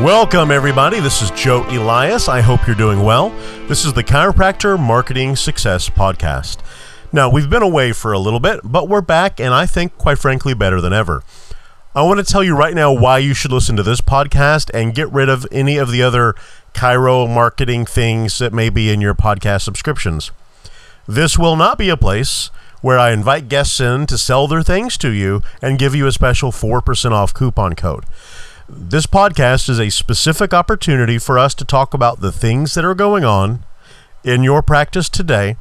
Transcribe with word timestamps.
Welcome, 0.00 0.50
everybody. 0.50 0.98
This 0.98 1.20
is 1.20 1.30
Joe 1.32 1.62
Elias. 1.68 2.26
I 2.26 2.40
hope 2.40 2.66
you're 2.66 2.74
doing 2.74 3.02
well. 3.02 3.28
This 3.68 3.84
is 3.84 3.92
the 3.92 4.02
Chiropractor 4.02 4.80
Marketing 4.80 5.36
Success 5.36 5.90
Podcast. 5.90 6.56
Now, 7.12 7.28
we've 7.28 7.50
been 7.50 7.62
away 7.62 7.92
for 7.92 8.14
a 8.14 8.18
little 8.18 8.40
bit, 8.40 8.60
but 8.64 8.88
we're 8.88 9.02
back, 9.02 9.38
and 9.38 9.52
I 9.52 9.66
think, 9.66 9.98
quite 9.98 10.16
frankly, 10.16 10.54
better 10.54 10.80
than 10.80 10.94
ever. 10.94 11.22
I 11.94 12.00
want 12.00 12.18
to 12.18 12.24
tell 12.24 12.42
you 12.42 12.56
right 12.56 12.74
now 12.74 12.90
why 12.90 13.18
you 13.18 13.34
should 13.34 13.52
listen 13.52 13.76
to 13.76 13.82
this 13.82 14.00
podcast 14.00 14.70
and 14.72 14.94
get 14.94 15.12
rid 15.12 15.28
of 15.28 15.46
any 15.52 15.76
of 15.76 15.90
the 15.92 16.02
other 16.02 16.34
Chiro 16.72 17.28
marketing 17.28 17.84
things 17.84 18.38
that 18.38 18.54
may 18.54 18.70
be 18.70 18.90
in 18.90 19.02
your 19.02 19.14
podcast 19.14 19.60
subscriptions. 19.60 20.30
This 21.06 21.36
will 21.36 21.56
not 21.56 21.76
be 21.76 21.90
a 21.90 21.96
place 21.98 22.50
where 22.80 22.98
I 22.98 23.10
invite 23.10 23.50
guests 23.50 23.78
in 23.80 24.06
to 24.06 24.16
sell 24.16 24.48
their 24.48 24.62
things 24.62 24.96
to 24.96 25.10
you 25.10 25.42
and 25.60 25.78
give 25.78 25.94
you 25.94 26.06
a 26.06 26.12
special 26.12 26.52
4% 26.52 27.12
off 27.12 27.34
coupon 27.34 27.74
code. 27.74 28.06
This 28.72 29.06
podcast 29.06 29.68
is 29.68 29.80
a 29.80 29.90
specific 29.90 30.54
opportunity 30.54 31.18
for 31.18 31.40
us 31.40 31.54
to 31.54 31.64
talk 31.64 31.92
about 31.92 32.20
the 32.20 32.30
things 32.30 32.74
that 32.74 32.84
are 32.84 32.94
going 32.94 33.24
on 33.24 33.64
in 34.22 34.44
your 34.44 34.62
practice 34.62 35.08
today 35.08 35.56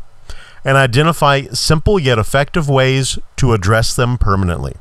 and 0.64 0.78
identify 0.78 1.42
simple 1.48 1.98
yet 1.98 2.20
effective 2.20 2.70
ways 2.70 3.18
to 3.38 3.54
address 3.54 3.96
them 3.96 4.20
permanently. 4.20 4.76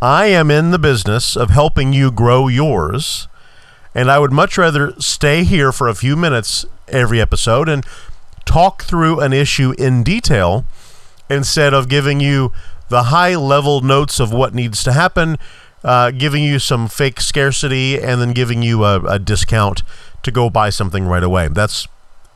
I 0.00 0.26
am 0.26 0.50
in 0.50 0.70
the 0.70 0.78
business 0.78 1.36
of 1.36 1.50
helping 1.50 1.92
you 1.92 2.10
grow 2.10 2.48
yours, 2.48 3.28
and 3.94 4.10
I 4.10 4.18
would 4.18 4.32
much 4.32 4.56
rather 4.56 4.98
stay 4.98 5.44
here 5.44 5.70
for 5.70 5.86
a 5.86 5.94
few 5.94 6.16
minutes 6.16 6.64
every 6.88 7.20
episode 7.20 7.68
and 7.68 7.84
talk 8.46 8.84
through 8.84 9.20
an 9.20 9.34
issue 9.34 9.74
in 9.76 10.02
detail 10.02 10.64
instead 11.28 11.74
of 11.74 11.90
giving 11.90 12.20
you 12.20 12.54
the 12.88 13.04
high 13.04 13.36
level 13.36 13.82
notes 13.82 14.18
of 14.18 14.32
what 14.32 14.54
needs 14.54 14.82
to 14.84 14.94
happen 14.94 15.36
uh, 15.84 16.10
giving 16.10 16.42
you 16.42 16.58
some 16.58 16.88
fake 16.88 17.20
scarcity 17.20 18.00
and 18.00 18.20
then 18.20 18.32
giving 18.32 18.62
you 18.62 18.84
a, 18.84 19.00
a 19.04 19.18
discount 19.18 19.82
to 20.22 20.30
go 20.30 20.50
buy 20.50 20.70
something 20.70 21.06
right 21.06 21.22
away. 21.22 21.48
That's 21.48 21.86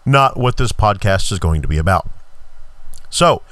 not 0.04 0.36
what 0.36 0.56
this 0.56 0.72
podcast 0.72 1.32
is 1.32 1.38
going 1.38 1.62
to 1.62 1.68
be 1.68 1.78
about. 1.78 2.08
So, 3.10 3.42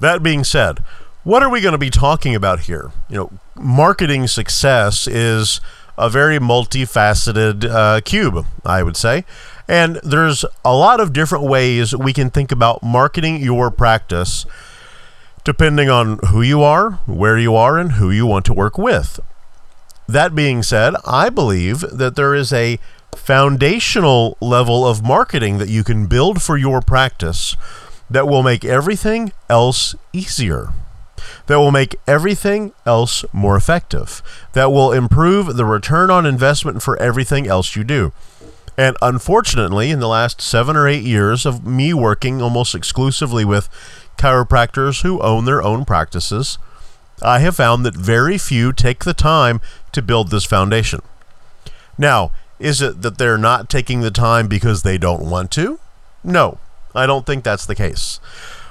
that 0.00 0.22
being 0.22 0.44
said, 0.44 0.80
what 1.22 1.42
are 1.42 1.50
we 1.50 1.60
going 1.60 1.72
to 1.72 1.78
be 1.78 1.90
talking 1.90 2.34
about 2.34 2.60
here? 2.60 2.92
You 3.08 3.16
know, 3.16 3.32
marketing 3.54 4.26
success 4.26 5.06
is 5.06 5.60
a 5.98 6.10
very 6.10 6.38
multifaceted 6.38 7.64
uh, 7.64 8.00
cube, 8.02 8.46
I 8.64 8.82
would 8.82 8.96
say. 8.96 9.24
And 9.68 9.96
there's 10.02 10.44
a 10.64 10.74
lot 10.74 11.00
of 11.00 11.12
different 11.12 11.44
ways 11.44 11.96
we 11.96 12.12
can 12.12 12.30
think 12.30 12.52
about 12.52 12.82
marketing 12.82 13.38
your 13.38 13.70
practice 13.70 14.46
depending 15.46 15.88
on 15.88 16.18
who 16.30 16.42
you 16.42 16.60
are, 16.60 16.98
where 17.06 17.38
you 17.38 17.54
are, 17.54 17.78
and 17.78 17.92
who 17.92 18.10
you 18.10 18.26
want 18.26 18.44
to 18.44 18.52
work 18.52 18.76
with. 18.76 19.20
That 20.08 20.34
being 20.34 20.64
said, 20.64 20.94
I 21.06 21.28
believe 21.28 21.80
that 21.80 22.16
there 22.16 22.34
is 22.34 22.52
a 22.52 22.80
foundational 23.14 24.36
level 24.40 24.84
of 24.84 25.04
marketing 25.04 25.58
that 25.58 25.68
you 25.68 25.84
can 25.84 26.06
build 26.06 26.42
for 26.42 26.56
your 26.56 26.80
practice 26.80 27.56
that 28.10 28.26
will 28.26 28.42
make 28.42 28.64
everything 28.64 29.32
else 29.48 29.94
easier. 30.12 30.70
That 31.46 31.60
will 31.60 31.72
make 31.72 31.94
everything 32.08 32.72
else 32.84 33.24
more 33.32 33.56
effective. 33.56 34.22
That 34.52 34.72
will 34.72 34.92
improve 34.92 35.56
the 35.56 35.64
return 35.64 36.10
on 36.10 36.26
investment 36.26 36.82
for 36.82 36.96
everything 36.98 37.46
else 37.46 37.76
you 37.76 37.84
do. 37.84 38.12
And 38.76 38.96
unfortunately, 39.00 39.90
in 39.90 40.00
the 40.00 40.08
last 40.08 40.40
seven 40.40 40.76
or 40.76 40.86
eight 40.86 41.04
years 41.04 41.46
of 41.46 41.64
me 41.64 41.94
working 41.94 42.42
almost 42.42 42.74
exclusively 42.74 43.44
with 43.44 43.68
chiropractors 44.16 45.02
who 45.02 45.20
own 45.20 45.44
their 45.44 45.62
own 45.62 45.84
practices, 45.84 46.58
I 47.22 47.38
have 47.40 47.56
found 47.56 47.84
that 47.84 47.94
very 47.94 48.38
few 48.38 48.72
take 48.72 49.04
the 49.04 49.14
time 49.14 49.60
to 49.92 50.02
build 50.02 50.30
this 50.30 50.44
foundation. 50.44 51.00
Now, 51.98 52.32
is 52.58 52.80
it 52.80 53.02
that 53.02 53.18
they're 53.18 53.38
not 53.38 53.68
taking 53.68 54.00
the 54.00 54.10
time 54.10 54.48
because 54.48 54.82
they 54.82 54.98
don't 54.98 55.28
want 55.28 55.50
to? 55.52 55.78
No, 56.22 56.58
I 56.94 57.06
don't 57.06 57.26
think 57.26 57.44
that's 57.44 57.66
the 57.66 57.74
case. 57.74 58.18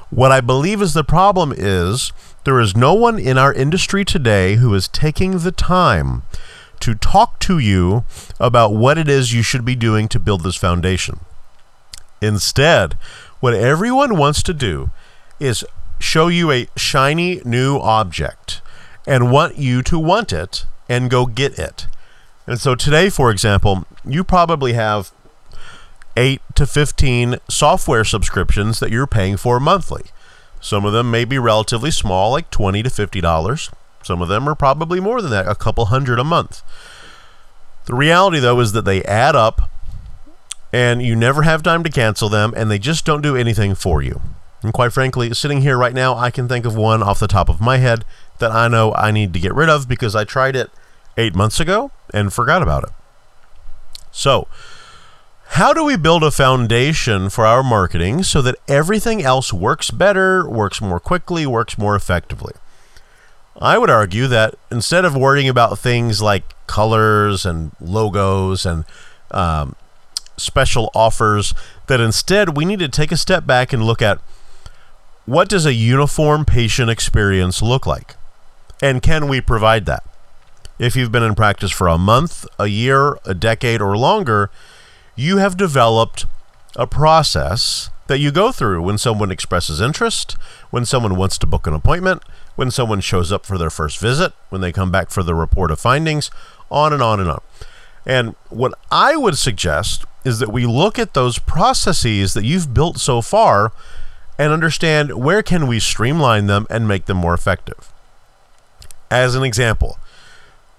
What 0.10 0.32
I 0.32 0.42
believe 0.42 0.82
is 0.82 0.94
the 0.94 1.04
problem 1.04 1.54
is 1.56 2.12
there 2.44 2.60
is 2.60 2.76
no 2.76 2.94
one 2.94 3.18
in 3.18 3.38
our 3.38 3.54
industry 3.54 4.06
today 4.06 4.56
who 4.56 4.74
is 4.74 4.88
taking 4.88 5.40
the 5.40 5.52
time 5.52 6.24
to 6.80 6.94
talk 6.94 7.40
to 7.40 7.58
you 7.58 8.04
about 8.40 8.74
what 8.74 8.98
it 8.98 9.10
is 9.10 9.34
you 9.34 9.42
should 9.42 9.66
be 9.66 9.76
doing 9.76 10.08
to 10.10 10.20
build 10.20 10.44
this 10.44 10.56
foundation. 10.56 11.22
Instead, 12.22 12.94
what 13.40 13.54
everyone 13.54 14.18
wants 14.18 14.44
to 14.44 14.54
do 14.54 14.92
is 15.40 15.64
show 16.00 16.28
you 16.28 16.52
a 16.52 16.68
shiny 16.76 17.42
new 17.46 17.78
object 17.78 18.62
and 19.08 19.32
want 19.32 19.58
you 19.58 19.82
to 19.84 20.00
want 20.00 20.34
it 20.34 20.66
and 20.90 21.10
go 21.10 21.26
get 21.26 21.58
it. 21.58 21.88
And 22.48 22.60
so 22.60 22.76
today, 22.76 23.10
for 23.10 23.32
example, 23.32 23.86
you 24.04 24.24
probably 24.24 24.74
have 24.74 25.12
8 26.16 26.42
to 26.56 26.66
15 26.66 27.38
software 27.50 28.04
subscriptions 28.04 28.80
that 28.80 28.92
you're 28.92 29.08
paying 29.08 29.38
for 29.38 29.60
monthly. 29.60 30.06
Some 30.62 30.86
of 30.86 30.94
them 30.94 31.12
may 31.12 31.26
be 31.26 31.38
relatively 31.38 31.92
small, 31.92 32.32
like 32.32 32.50
20 32.50 32.84
to 32.84 32.90
$50. 32.90 33.74
Some 34.04 34.22
of 34.22 34.28
them 34.28 34.48
are 34.48 34.56
probably 34.56 35.00
more 35.00 35.22
than 35.22 35.32
that, 35.32 35.48
a 35.48 35.56
couple 35.56 35.86
hundred 35.86 36.20
a 36.20 36.24
month. 36.24 36.62
The 37.86 37.96
reality, 37.96 38.40
though, 38.40 38.60
is 38.60 38.72
that 38.72 38.86
they 38.86 39.04
add 39.04 39.36
up 39.36 39.70
and 40.72 41.02
you 41.02 41.16
never 41.16 41.44
have 41.44 41.64
time 41.64 41.84
to 41.84 41.90
cancel 41.90 42.30
them 42.30 42.54
and 42.56 42.70
they 42.70 42.80
just 42.80 43.06
don't 43.06 43.22
do 43.22 43.36
anything 43.36 43.76
for 43.76 44.02
you. 44.02 44.22
And 44.66 44.74
quite 44.74 44.94
frankly, 44.94 45.32
sitting 45.36 45.62
here 45.62 45.78
right 45.78 45.94
now, 45.94 46.16
I 46.16 46.32
can 46.32 46.48
think 46.48 46.66
of 46.66 46.76
one 46.76 47.04
off 47.04 47.20
the 47.20 47.28
top 47.28 47.50
of 47.50 47.62
my 47.62 47.78
head 47.78 48.04
that 48.40 48.50
I 48.50 48.68
know 48.68 48.96
I 48.96 49.12
need 49.12 49.32
to 49.34 49.40
get 49.40 49.54
rid 49.54 49.70
of 49.70 49.88
because 49.88 50.16
I 50.16 50.24
tried 50.24 50.56
it 50.56 50.72
eight 51.18 51.36
months 51.36 51.60
ago 51.60 51.92
and 52.12 52.34
forgot 52.34 52.64
about 52.64 52.84
it. 52.84 52.90
So, 54.12 54.48
how 55.50 55.72
do 55.72 55.84
we 55.84 55.98
build 55.98 56.24
a 56.24 56.32
foundation 56.32 57.30
for 57.30 57.46
our 57.46 57.62
marketing 57.62 58.24
so 58.24 58.42
that 58.42 58.56
everything 58.68 59.22
else 59.22 59.54
works 59.54 59.92
better, 59.92 60.50
works 60.50 60.82
more 60.82 61.00
quickly, 61.00 61.46
works 61.46 61.78
more 61.78 61.96
effectively? 61.96 62.54
I 63.62 63.78
would 63.78 63.92
argue 63.92 64.26
that 64.30 64.56
instead 64.72 65.06
of 65.06 65.16
worrying 65.16 65.48
about 65.48 65.78
things 65.78 66.24
like 66.24 66.56
colors 66.66 67.46
and 67.46 67.72
logos 67.80 68.66
and 68.66 68.84
um, 69.30 69.76
special 70.38 70.90
offers, 70.96 71.54
that 71.86 72.02
instead 72.02 72.58
we 72.58 72.66
need 72.66 72.80
to 72.80 72.90
take 72.90 73.12
a 73.12 73.18
step 73.18 73.46
back 73.46 73.72
and 73.72 73.84
look 73.84 74.02
at 74.02 74.20
what 75.26 75.50
does 75.50 75.66
a 75.66 75.74
uniform 75.74 76.46
patient 76.46 76.90
experience 76.90 77.62
look 77.62 77.86
like? 77.86 78.16
And 78.82 79.02
can 79.02 79.28
we 79.28 79.42
provide 79.42 79.86
that? 79.86 80.04
If 80.78 80.96
you've 80.96 81.12
been 81.12 81.24
in 81.24 81.36
practice 81.36 81.72
for 81.72 81.88
a 81.88 81.98
month, 81.98 82.46
a 82.60 82.68
year, 82.68 83.18
a 83.26 83.34
decade, 83.34 83.82
or 83.82 83.98
longer, 83.98 84.52
you 85.16 85.38
have 85.38 85.58
developed 85.58 86.26
a 86.76 86.86
process 86.86 87.90
that 88.08 88.20
you 88.20 88.32
go 88.32 88.52
through 88.52 88.84
when 88.84 88.98
someone 88.98 89.32
expresses 89.32 89.82
interest, 89.82 90.34
when 90.70 90.86
someone 90.86 91.16
wants 91.16 91.38
to 91.40 91.48
book 91.48 91.66
an 91.66 91.74
appointment, 91.74 92.22
when 92.56 92.70
someone 92.70 93.02
shows 93.02 93.32
up 93.32 93.46
for 93.46 93.58
their 93.58 93.70
first 93.70 94.00
visit, 94.00 94.34
when 94.50 94.62
they 94.62 94.72
come 94.72 94.92
back 94.92 95.10
for 95.10 95.24
the 95.24 95.34
report 95.34 95.72
of 95.72 95.80
findings, 95.80 96.30
on 96.70 96.94
and 96.94 97.02
on 97.02 97.20
and 97.20 97.30
on. 97.30 97.42
And 98.06 98.36
what 98.50 98.78
I 98.92 99.16
would 99.16 99.38
suggest 99.38 100.06
is 100.24 100.40
that 100.40 100.52
we 100.52 100.66
look 100.66 101.00
at 101.00 101.14
those 101.14 101.40
processes 101.40 102.34
that 102.34 102.46
you've 102.46 102.74
built 102.74 103.00
so 103.00 103.22
far 103.22 103.72
and 104.38 104.52
understand 104.52 105.14
where 105.14 105.42
can 105.42 105.68
we 105.68 105.80
streamline 105.80 106.48
them 106.48 106.68
and 106.70 106.88
make 106.88 107.06
them 107.06 107.18
more 107.18 107.34
effective. 107.34 107.92
As 109.10 109.36
an 109.36 109.44
example, 109.44 109.98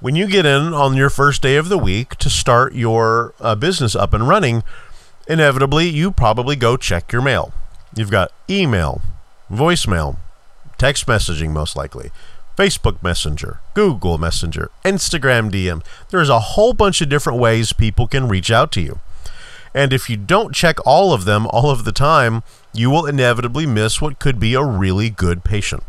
when 0.00 0.14
you 0.14 0.26
get 0.26 0.44
in 0.44 0.74
on 0.74 0.96
your 0.96 1.10
first 1.10 1.42
day 1.42 1.56
of 1.56 1.68
the 1.68 1.78
week 1.78 2.16
to 2.16 2.28
start 2.28 2.74
your 2.74 3.34
uh, 3.40 3.54
business 3.54 3.96
up 3.96 4.12
and 4.12 4.28
running, 4.28 4.62
inevitably 5.26 5.88
you 5.88 6.10
probably 6.10 6.56
go 6.56 6.76
check 6.76 7.12
your 7.12 7.22
mail. 7.22 7.52
You've 7.94 8.10
got 8.10 8.32
email, 8.50 9.00
voicemail, 9.50 10.18
text 10.76 11.06
messaging, 11.06 11.50
most 11.50 11.76
likely, 11.76 12.10
Facebook 12.56 13.02
Messenger, 13.02 13.60
Google 13.74 14.18
Messenger, 14.18 14.70
Instagram 14.84 15.50
DM. 15.50 15.84
There's 16.10 16.28
a 16.28 16.40
whole 16.40 16.72
bunch 16.72 17.00
of 17.00 17.08
different 17.08 17.38
ways 17.38 17.72
people 17.72 18.06
can 18.06 18.28
reach 18.28 18.50
out 18.50 18.72
to 18.72 18.80
you. 18.80 19.00
And 19.76 19.92
if 19.92 20.08
you 20.08 20.16
don't 20.16 20.54
check 20.54 20.78
all 20.86 21.12
of 21.12 21.26
them 21.26 21.46
all 21.48 21.70
of 21.70 21.84
the 21.84 21.92
time, 21.92 22.42
you 22.72 22.88
will 22.88 23.04
inevitably 23.04 23.66
miss 23.66 24.00
what 24.00 24.18
could 24.18 24.40
be 24.40 24.54
a 24.54 24.64
really 24.64 25.10
good 25.10 25.44
patient. 25.44 25.82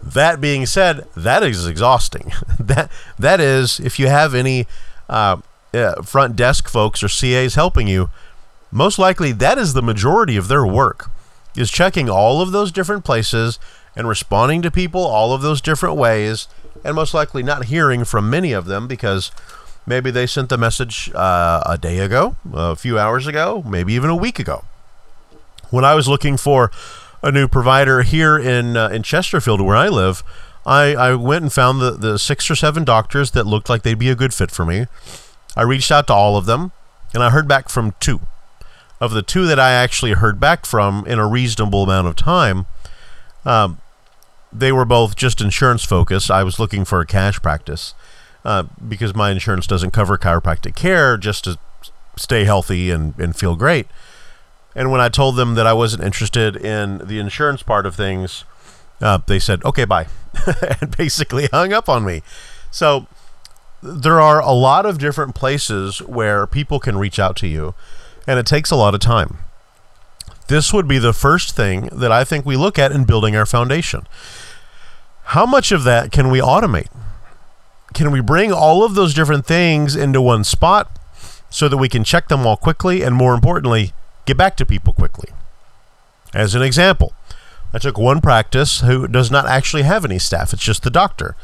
That 0.00 0.40
being 0.40 0.64
said, 0.64 1.04
that 1.16 1.42
is 1.42 1.66
exhausting. 1.66 2.30
that 2.60 2.88
that 3.18 3.40
is, 3.40 3.80
if 3.80 3.98
you 3.98 4.06
have 4.06 4.32
any 4.32 4.68
uh, 5.08 5.38
uh, 5.74 6.02
front 6.02 6.36
desk 6.36 6.68
folks 6.68 7.02
or 7.02 7.08
CAs 7.08 7.56
helping 7.56 7.88
you, 7.88 8.10
most 8.70 8.96
likely 8.96 9.32
that 9.32 9.58
is 9.58 9.74
the 9.74 9.82
majority 9.82 10.36
of 10.36 10.46
their 10.46 10.64
work 10.64 11.10
is 11.56 11.72
checking 11.72 12.08
all 12.08 12.40
of 12.40 12.52
those 12.52 12.70
different 12.70 13.04
places 13.04 13.58
and 13.96 14.06
responding 14.06 14.62
to 14.62 14.70
people 14.70 15.04
all 15.04 15.32
of 15.32 15.42
those 15.42 15.60
different 15.60 15.96
ways, 15.96 16.46
and 16.84 16.94
most 16.94 17.12
likely 17.12 17.42
not 17.42 17.64
hearing 17.64 18.04
from 18.04 18.30
many 18.30 18.52
of 18.52 18.66
them 18.66 18.86
because 18.86 19.32
maybe 19.88 20.10
they 20.10 20.26
sent 20.26 20.50
the 20.50 20.58
message 20.58 21.10
uh, 21.14 21.62
a 21.66 21.78
day 21.78 21.98
ago, 21.98 22.36
a 22.52 22.76
few 22.76 22.98
hours 22.98 23.26
ago, 23.26 23.64
maybe 23.66 23.94
even 23.94 24.10
a 24.10 24.16
week 24.16 24.38
ago 24.38 24.64
when 25.70 25.84
I 25.84 25.94
was 25.94 26.08
looking 26.08 26.36
for 26.36 26.70
a 27.22 27.30
new 27.30 27.48
provider 27.48 28.02
here 28.02 28.38
in 28.38 28.76
uh, 28.76 28.88
in 28.88 29.02
Chesterfield, 29.02 29.60
where 29.60 29.76
I 29.76 29.88
live, 29.88 30.22
I, 30.64 30.94
I 30.94 31.14
went 31.14 31.42
and 31.42 31.52
found 31.52 31.80
the, 31.80 31.92
the 31.92 32.18
six 32.18 32.50
or 32.50 32.54
seven 32.54 32.84
doctors 32.84 33.32
that 33.32 33.46
looked 33.46 33.68
like 33.68 33.82
they'd 33.82 33.98
be 33.98 34.10
a 34.10 34.14
good 34.14 34.34
fit 34.34 34.50
for 34.50 34.64
me. 34.64 34.86
I 35.56 35.62
reached 35.62 35.90
out 35.90 36.06
to 36.08 36.14
all 36.14 36.36
of 36.36 36.46
them, 36.46 36.72
and 37.14 37.22
I 37.22 37.30
heard 37.30 37.48
back 37.48 37.68
from 37.68 37.94
two. 38.00 38.20
Of 39.00 39.12
the 39.12 39.22
two 39.22 39.46
that 39.46 39.60
I 39.60 39.70
actually 39.72 40.12
heard 40.12 40.40
back 40.40 40.66
from 40.66 41.04
in 41.06 41.18
a 41.18 41.26
reasonable 41.26 41.84
amount 41.84 42.08
of 42.08 42.16
time, 42.16 42.66
um, 43.44 43.80
they 44.52 44.72
were 44.72 44.84
both 44.84 45.14
just 45.14 45.40
insurance 45.40 45.84
focused. 45.84 46.30
I 46.30 46.42
was 46.42 46.58
looking 46.58 46.84
for 46.84 47.00
a 47.00 47.06
cash 47.06 47.40
practice 47.40 47.94
uh, 48.48 48.62
because 48.88 49.14
my 49.14 49.30
insurance 49.30 49.66
doesn't 49.66 49.90
cover 49.90 50.16
chiropractic 50.16 50.74
care 50.74 51.18
just 51.18 51.44
to 51.44 51.58
stay 52.16 52.44
healthy 52.44 52.90
and, 52.90 53.12
and 53.18 53.36
feel 53.36 53.54
great. 53.54 53.86
And 54.74 54.90
when 54.90 55.02
I 55.02 55.10
told 55.10 55.36
them 55.36 55.54
that 55.56 55.66
I 55.66 55.74
wasn't 55.74 56.02
interested 56.02 56.56
in 56.56 56.96
the 57.06 57.18
insurance 57.18 57.62
part 57.62 57.84
of 57.84 57.94
things, 57.94 58.46
uh, 59.02 59.18
they 59.26 59.38
said, 59.38 59.62
okay, 59.66 59.84
bye. 59.84 60.06
and 60.80 60.96
basically 60.96 61.48
hung 61.52 61.74
up 61.74 61.90
on 61.90 62.06
me. 62.06 62.22
So 62.70 63.06
there 63.82 64.18
are 64.18 64.40
a 64.40 64.52
lot 64.52 64.86
of 64.86 64.96
different 64.96 65.34
places 65.34 65.98
where 66.00 66.46
people 66.46 66.80
can 66.80 66.96
reach 66.96 67.18
out 67.18 67.36
to 67.36 67.46
you, 67.46 67.74
and 68.26 68.38
it 68.38 68.46
takes 68.46 68.70
a 68.70 68.76
lot 68.76 68.94
of 68.94 69.00
time. 69.00 69.36
This 70.46 70.72
would 70.72 70.88
be 70.88 70.98
the 70.98 71.12
first 71.12 71.54
thing 71.54 71.90
that 71.92 72.10
I 72.10 72.24
think 72.24 72.46
we 72.46 72.56
look 72.56 72.78
at 72.78 72.92
in 72.92 73.04
building 73.04 73.36
our 73.36 73.44
foundation. 73.44 74.06
How 75.36 75.44
much 75.44 75.70
of 75.70 75.84
that 75.84 76.12
can 76.12 76.30
we 76.30 76.38
automate? 76.38 76.88
Can 77.94 78.10
we 78.10 78.20
bring 78.20 78.52
all 78.52 78.84
of 78.84 78.94
those 78.94 79.14
different 79.14 79.46
things 79.46 79.96
into 79.96 80.20
one 80.20 80.44
spot 80.44 80.98
so 81.50 81.68
that 81.68 81.76
we 81.76 81.88
can 81.88 82.04
check 82.04 82.28
them 82.28 82.46
all 82.46 82.56
quickly 82.56 83.02
and, 83.02 83.14
more 83.14 83.34
importantly, 83.34 83.92
get 84.26 84.36
back 84.36 84.56
to 84.58 84.66
people 84.66 84.92
quickly? 84.92 85.30
As 86.34 86.54
an 86.54 86.62
example, 86.62 87.14
I 87.72 87.78
took 87.78 87.98
one 87.98 88.20
practice 88.20 88.80
who 88.80 89.08
does 89.08 89.30
not 89.30 89.46
actually 89.46 89.82
have 89.82 90.04
any 90.04 90.18
staff, 90.18 90.52
it's 90.52 90.62
just 90.62 90.82
the 90.82 90.90
doctor. 90.90 91.34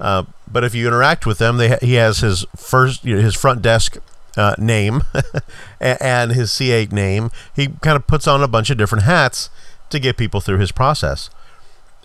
Uh, 0.00 0.24
but 0.50 0.64
if 0.64 0.74
you 0.74 0.86
interact 0.86 1.26
with 1.26 1.38
them, 1.38 1.58
they, 1.58 1.76
he 1.80 1.94
has 1.94 2.18
his 2.18 2.44
first 2.56 3.04
you 3.04 3.16
know, 3.16 3.22
his 3.22 3.36
front 3.36 3.62
desk 3.62 3.98
uh, 4.36 4.54
name 4.58 5.02
and 5.80 6.32
his 6.32 6.50
CA 6.50 6.86
name. 6.86 7.30
He 7.54 7.68
kind 7.82 7.96
of 7.96 8.06
puts 8.06 8.26
on 8.26 8.42
a 8.42 8.48
bunch 8.48 8.70
of 8.70 8.78
different 8.78 9.04
hats 9.04 9.48
to 9.90 10.00
get 10.00 10.16
people 10.16 10.40
through 10.40 10.58
his 10.58 10.72
process. 10.72 11.30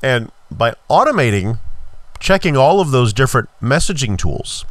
And 0.03 0.31
by 0.51 0.75
automating, 0.89 1.59
checking 2.19 2.57
all 2.57 2.79
of 2.79 2.91
those 2.91 3.13
different 3.13 3.49
messaging 3.61 4.17
tools, 4.17 4.65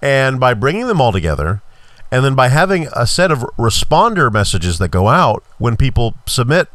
and 0.00 0.38
by 0.38 0.54
bringing 0.54 0.86
them 0.86 1.00
all 1.00 1.12
together, 1.12 1.62
and 2.10 2.24
then 2.24 2.34
by 2.34 2.48
having 2.48 2.88
a 2.94 3.06
set 3.06 3.30
of 3.30 3.40
responder 3.58 4.32
messages 4.32 4.78
that 4.78 4.88
go 4.88 5.08
out 5.08 5.44
when 5.58 5.76
people 5.76 6.14
submit 6.26 6.68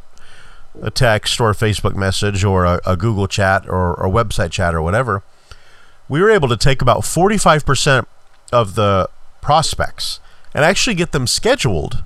a 0.81 0.91
text 0.91 1.39
or 1.39 1.49
a 1.49 1.55
Facebook 1.55 1.95
message 1.95 2.43
or 2.43 2.65
a, 2.65 2.81
a 2.85 2.97
Google 2.97 3.27
chat 3.27 3.67
or 3.67 3.93
a 3.93 4.09
website 4.09 4.51
chat 4.51 4.73
or 4.73 4.81
whatever, 4.81 5.23
we 6.09 6.21
were 6.21 6.29
able 6.29 6.47
to 6.47 6.57
take 6.57 6.81
about 6.81 7.01
45% 7.01 8.05
of 8.51 8.75
the 8.75 9.09
prospects 9.41 10.19
and 10.53 10.63
actually 10.63 10.95
get 10.95 11.11
them 11.11 11.27
scheduled 11.27 12.03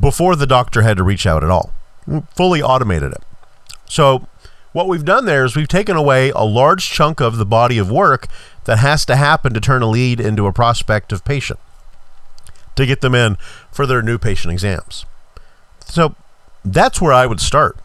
before 0.00 0.36
the 0.36 0.46
doctor 0.46 0.82
had 0.82 0.96
to 0.96 1.02
reach 1.02 1.26
out 1.26 1.42
at 1.42 1.50
all. 1.50 1.72
Fully 2.34 2.60
automated 2.60 3.12
it. 3.12 3.22
So, 3.86 4.26
what 4.72 4.88
we've 4.88 5.04
done 5.04 5.24
there 5.24 5.44
is 5.44 5.54
we've 5.54 5.68
taken 5.68 5.96
away 5.96 6.30
a 6.30 6.44
large 6.44 6.88
chunk 6.88 7.20
of 7.20 7.36
the 7.36 7.46
body 7.46 7.78
of 7.78 7.90
work 7.90 8.26
that 8.64 8.78
has 8.78 9.04
to 9.06 9.16
happen 9.16 9.52
to 9.54 9.60
turn 9.60 9.82
a 9.82 9.88
lead 9.88 10.20
into 10.20 10.46
a 10.46 10.52
prospective 10.52 11.24
patient 11.24 11.60
to 12.76 12.86
get 12.86 13.00
them 13.00 13.14
in 13.14 13.36
for 13.70 13.86
their 13.86 14.02
new 14.02 14.18
patient 14.18 14.52
exams. 14.52 15.04
So, 15.84 16.14
that's 16.64 17.00
where 17.00 17.12
I 17.12 17.26
would 17.26 17.40
start. 17.40 17.76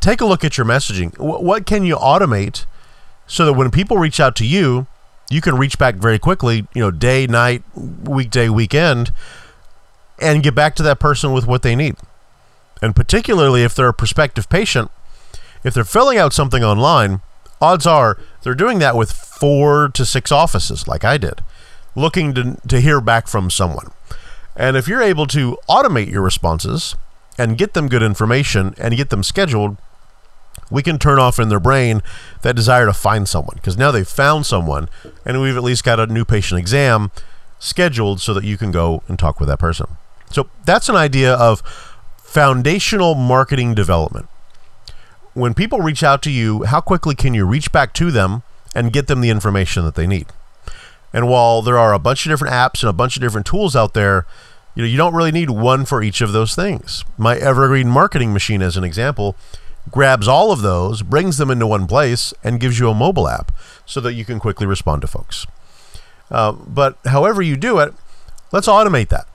Take 0.00 0.20
a 0.20 0.26
look 0.26 0.44
at 0.44 0.56
your 0.56 0.64
messaging. 0.64 1.18
What 1.18 1.66
can 1.66 1.84
you 1.84 1.96
automate 1.96 2.64
so 3.26 3.44
that 3.44 3.52
when 3.52 3.70
people 3.70 3.98
reach 3.98 4.18
out 4.18 4.34
to 4.36 4.46
you, 4.46 4.86
you 5.28 5.40
can 5.40 5.56
reach 5.56 5.78
back 5.78 5.96
very 5.96 6.18
quickly, 6.18 6.66
you 6.74 6.80
know, 6.82 6.90
day, 6.90 7.26
night, 7.26 7.62
weekday, 7.74 8.48
weekend, 8.48 9.12
and 10.18 10.42
get 10.42 10.54
back 10.54 10.74
to 10.76 10.82
that 10.82 10.98
person 10.98 11.32
with 11.32 11.46
what 11.46 11.62
they 11.62 11.76
need. 11.76 11.96
And 12.82 12.96
particularly 12.96 13.62
if 13.62 13.74
they're 13.74 13.88
a 13.88 13.94
prospective 13.94 14.48
patient, 14.48 14.90
if 15.64 15.74
they're 15.74 15.84
filling 15.84 16.18
out 16.18 16.32
something 16.32 16.64
online, 16.64 17.20
odds 17.60 17.86
are 17.86 18.18
they're 18.42 18.54
doing 18.54 18.78
that 18.78 18.96
with 18.96 19.12
four 19.12 19.88
to 19.90 20.04
six 20.04 20.32
offices, 20.32 20.88
like 20.88 21.04
I 21.04 21.18
did, 21.18 21.42
looking 21.94 22.34
to, 22.34 22.56
to 22.68 22.80
hear 22.80 23.00
back 23.00 23.28
from 23.28 23.50
someone. 23.50 23.90
And 24.56 24.76
if 24.76 24.88
you're 24.88 25.02
able 25.02 25.26
to 25.28 25.58
automate 25.68 26.10
your 26.10 26.22
responses 26.22 26.94
and 27.38 27.56
get 27.56 27.74
them 27.74 27.88
good 27.88 28.02
information 28.02 28.74
and 28.78 28.96
get 28.96 29.10
them 29.10 29.22
scheduled, 29.22 29.76
we 30.70 30.82
can 30.82 30.98
turn 30.98 31.18
off 31.18 31.38
in 31.38 31.48
their 31.48 31.60
brain 31.60 32.02
that 32.42 32.54
desire 32.54 32.86
to 32.86 32.92
find 32.92 33.28
someone 33.28 33.56
because 33.56 33.76
now 33.76 33.90
they've 33.90 34.06
found 34.06 34.46
someone 34.46 34.88
and 35.24 35.40
we've 35.40 35.56
at 35.56 35.62
least 35.62 35.84
got 35.84 35.98
a 35.98 36.06
new 36.06 36.24
patient 36.24 36.58
exam 36.58 37.10
scheduled 37.58 38.20
so 38.20 38.32
that 38.34 38.44
you 38.44 38.56
can 38.56 38.70
go 38.70 39.02
and 39.08 39.18
talk 39.18 39.40
with 39.40 39.48
that 39.48 39.58
person. 39.58 39.86
So 40.30 40.48
that's 40.64 40.88
an 40.88 40.96
idea 40.96 41.34
of 41.34 41.60
foundational 42.18 43.14
marketing 43.14 43.74
development. 43.74 44.28
When 45.34 45.54
people 45.54 45.80
reach 45.80 46.02
out 46.02 46.22
to 46.22 46.30
you, 46.30 46.64
how 46.64 46.80
quickly 46.80 47.14
can 47.14 47.34
you 47.34 47.46
reach 47.46 47.70
back 47.70 47.94
to 47.94 48.10
them 48.10 48.42
and 48.74 48.92
get 48.92 49.06
them 49.06 49.20
the 49.20 49.30
information 49.30 49.84
that 49.84 49.94
they 49.94 50.06
need? 50.06 50.26
And 51.12 51.28
while 51.28 51.62
there 51.62 51.78
are 51.78 51.92
a 51.92 51.98
bunch 51.98 52.26
of 52.26 52.30
different 52.30 52.54
apps 52.54 52.82
and 52.82 52.90
a 52.90 52.94
bunch 52.94 53.16
of 53.16 53.22
different 53.22 53.46
tools 53.46 53.76
out 53.76 53.94
there, 53.94 54.26
you 54.74 54.82
know, 54.82 54.88
you 54.88 54.96
don't 54.96 55.14
really 55.14 55.32
need 55.32 55.50
one 55.50 55.84
for 55.84 56.02
each 56.02 56.20
of 56.20 56.32
those 56.32 56.54
things. 56.54 57.04
My 57.18 57.36
Evergreen 57.36 57.88
marketing 57.88 58.32
machine 58.32 58.62
as 58.62 58.76
an 58.76 58.84
example 58.84 59.36
grabs 59.90 60.28
all 60.28 60.52
of 60.52 60.62
those, 60.62 61.02
brings 61.02 61.38
them 61.38 61.50
into 61.50 61.66
one 61.66 61.86
place, 61.86 62.32
and 62.44 62.60
gives 62.60 62.78
you 62.78 62.88
a 62.88 62.94
mobile 62.94 63.28
app 63.28 63.52
so 63.86 64.00
that 64.00 64.14
you 64.14 64.24
can 64.24 64.38
quickly 64.38 64.66
respond 64.66 65.02
to 65.02 65.08
folks. 65.08 65.46
Uh, 66.30 66.52
but 66.52 66.96
however 67.06 67.42
you 67.42 67.56
do 67.56 67.78
it, 67.78 67.92
let's 68.52 68.68
automate 68.68 69.08
that. 69.08 69.26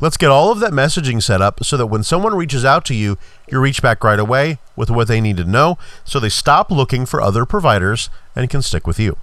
Let's 0.00 0.16
get 0.16 0.30
all 0.30 0.52
of 0.52 0.60
that 0.60 0.70
messaging 0.70 1.22
set 1.22 1.42
up 1.42 1.64
so 1.64 1.76
that 1.76 1.86
when 1.86 2.04
someone 2.04 2.36
reaches 2.36 2.64
out 2.64 2.84
to 2.86 2.94
you, 2.94 3.18
you 3.50 3.60
reach 3.60 3.82
back 3.82 4.04
right 4.04 4.18
away 4.18 4.58
with 4.76 4.90
what 4.90 5.08
they 5.08 5.20
need 5.20 5.36
to 5.38 5.44
know 5.44 5.76
so 6.04 6.20
they 6.20 6.28
stop 6.28 6.70
looking 6.70 7.04
for 7.04 7.20
other 7.20 7.44
providers 7.44 8.08
and 8.36 8.48
can 8.48 8.62
stick 8.62 8.86
with 8.86 9.00
you. 9.00 9.16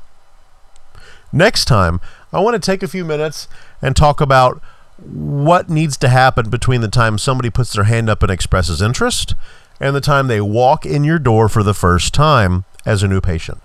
Next 1.32 1.66
time, 1.66 2.02
I 2.34 2.40
want 2.40 2.62
to 2.62 2.66
take 2.66 2.84
a 2.84 2.88
few 2.88 3.06
minutes 3.06 3.48
and 3.82 3.96
talk 3.96 4.20
about 4.20 4.62
what 4.98 5.70
needs 5.70 5.98
to 5.98 6.10
happen 6.10 6.50
between 6.50 6.82
the 6.82 6.88
time 6.88 7.18
somebody 7.18 7.50
puts 7.50 7.74
their 7.74 7.86
hand 7.86 8.10
up 8.10 8.22
and 8.24 8.32
expresses 8.32 8.82
interest 8.82 9.34
and 9.80 9.96
the 9.96 10.02
time 10.02 10.28
they 10.28 10.42
walk 10.42 10.86
in 10.86 11.04
your 11.04 11.20
door 11.20 11.50
for 11.50 11.64
the 11.64 11.74
first 11.74 12.14
time 12.14 12.66
as 12.86 13.04
a 13.04 13.08
new 13.08 13.22
patient. 13.22 13.62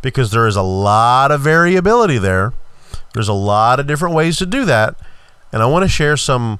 Because 0.00 0.30
there 0.30 0.46
is 0.46 0.56
a 0.56 0.62
lot 0.62 1.30
of 1.30 1.40
variability 1.40 2.18
there. 2.18 2.52
There's 3.14 3.28
a 3.28 3.32
lot 3.32 3.78
of 3.78 3.86
different 3.86 4.14
ways 4.14 4.36
to 4.38 4.46
do 4.46 4.64
that. 4.64 4.96
And 5.52 5.62
I 5.62 5.66
want 5.66 5.84
to 5.84 5.88
share 5.88 6.16
some 6.16 6.58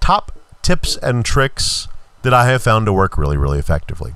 top 0.00 0.32
tips 0.62 0.96
and 0.96 1.22
tricks 1.24 1.88
that 2.22 2.32
I 2.32 2.46
have 2.46 2.62
found 2.62 2.86
to 2.86 2.92
work 2.92 3.18
really, 3.18 3.36
really 3.36 3.58
effectively. 3.58 4.14